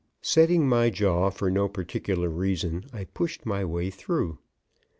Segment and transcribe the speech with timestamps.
[0.23, 4.39] Setting my jaw for no particular reason, I pushed my way through.